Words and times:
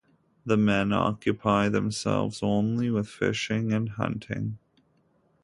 The 0.47 0.57
men 0.57 0.91
occupy 0.93 1.69
themselves 1.69 2.39
only 2.41 2.89
with 2.89 3.07
fishing 3.07 3.71
and 3.71 3.87
hunting. 3.87 4.57